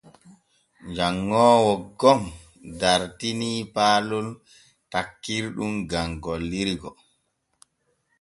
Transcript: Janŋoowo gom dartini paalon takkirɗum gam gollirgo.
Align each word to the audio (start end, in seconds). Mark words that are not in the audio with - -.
Janŋoowo 0.95 1.73
gom 1.99 2.21
dartini 2.79 3.51
paalon 3.75 4.27
takkirɗum 4.91 5.73
gam 5.89 6.09
gollirgo. 6.23 6.89